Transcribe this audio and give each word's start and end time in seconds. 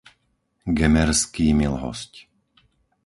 Gemerský 0.79 1.47
Milhosť 1.61 2.13